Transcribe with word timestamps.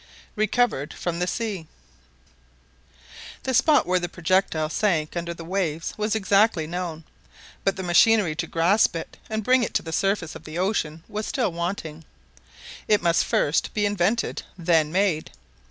RECOVERED 0.35 0.95
FROM 0.95 1.19
THE 1.19 1.27
SEA 1.27 1.67
The 3.43 3.53
spot 3.53 3.85
where 3.85 3.99
the 3.99 4.09
projectile 4.09 4.71
sank 4.71 5.15
under 5.15 5.31
the 5.35 5.45
waves 5.45 5.93
was 5.95 6.15
exactly 6.15 6.65
known; 6.65 7.03
but 7.63 7.75
the 7.75 7.83
machinery 7.83 8.33
to 8.37 8.47
grasp 8.47 8.95
it 8.95 9.17
and 9.29 9.43
bring 9.43 9.61
it 9.61 9.75
to 9.75 9.83
the 9.83 9.93
surface 9.93 10.33
of 10.33 10.43
the 10.43 10.57
ocean 10.57 11.03
was 11.07 11.27
still 11.27 11.51
wanting. 11.51 12.03
It 12.87 13.03
must 13.03 13.23
first 13.25 13.75
be 13.75 13.85
invented, 13.85 14.41
then 14.57 14.91
made. 14.91 15.29